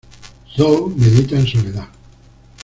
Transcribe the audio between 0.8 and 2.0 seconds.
medita en soledad.